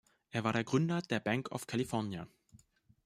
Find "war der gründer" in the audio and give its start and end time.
0.43-1.03